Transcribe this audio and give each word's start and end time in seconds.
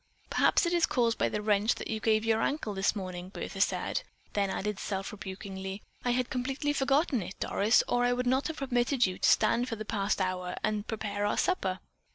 "Perhaps 0.31 0.65
it 0.65 0.73
is 0.73 0.87
caused 0.87 1.19
by 1.19 1.29
the 1.29 1.43
wrench 1.43 1.75
that 1.75 1.87
you 1.91 1.99
gave 1.99 2.25
your 2.25 2.41
ankle 2.41 2.73
this 2.73 2.95
morning," 2.95 3.29
Bertha 3.29 3.61
said; 3.61 4.01
then 4.33 4.49
added 4.49 4.79
self 4.79 5.11
rebukingly: 5.11 5.83
"I 6.03 6.09
had 6.09 6.31
completely 6.31 6.73
forgotten 6.73 7.21
it, 7.21 7.39
Doris, 7.39 7.83
or 7.87 8.03
I 8.03 8.11
would 8.13 8.25
not 8.25 8.47
have 8.47 8.57
permitted 8.57 9.05
you 9.05 9.19
to 9.19 9.29
stand 9.29 9.69
for 9.69 9.75
the 9.75 9.85
past 9.85 10.19
hour 10.19 10.55
and 10.63 10.87
prepare 10.87 11.23
our 11.27 11.37
supper." 11.37 11.81